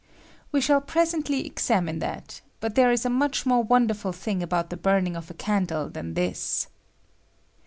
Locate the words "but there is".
2.59-3.05